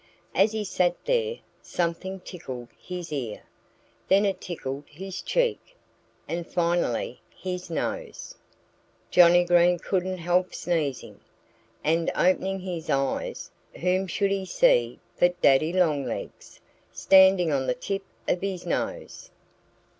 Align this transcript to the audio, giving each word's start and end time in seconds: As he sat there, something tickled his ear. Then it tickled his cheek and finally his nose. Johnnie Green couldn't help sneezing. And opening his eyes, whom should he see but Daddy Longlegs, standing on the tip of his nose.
As 0.33 0.51
he 0.51 0.63
sat 0.63 0.95
there, 1.05 1.37
something 1.61 2.21
tickled 2.21 2.69
his 2.81 3.13
ear. 3.13 3.43
Then 4.07 4.25
it 4.25 4.41
tickled 4.41 4.85
his 4.87 5.21
cheek 5.21 5.75
and 6.27 6.47
finally 6.47 7.21
his 7.37 7.69
nose. 7.69 8.33
Johnnie 9.11 9.43
Green 9.45 9.77
couldn't 9.77 10.17
help 10.17 10.55
sneezing. 10.55 11.19
And 11.83 12.09
opening 12.15 12.61
his 12.61 12.89
eyes, 12.89 13.51
whom 13.75 14.07
should 14.07 14.31
he 14.31 14.43
see 14.43 14.97
but 15.19 15.39
Daddy 15.39 15.71
Longlegs, 15.71 16.59
standing 16.91 17.51
on 17.51 17.67
the 17.67 17.75
tip 17.75 18.01
of 18.27 18.41
his 18.41 18.65
nose. 18.65 19.29